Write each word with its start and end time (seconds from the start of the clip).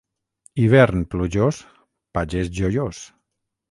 Hivern 0.61 1.05
plujós, 1.13 1.61
pagès 2.19 2.53
joiós. 2.65 3.09